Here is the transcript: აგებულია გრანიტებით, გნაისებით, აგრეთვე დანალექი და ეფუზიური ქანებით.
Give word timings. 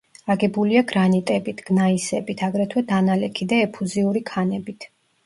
აგებულია 0.33 0.79
გრანიტებით, 0.91 1.61
გნაისებით, 1.67 2.41
აგრეთვე 2.47 2.83
დანალექი 2.93 3.47
და 3.53 3.61
ეფუზიური 3.67 4.23
ქანებით. 4.31 4.89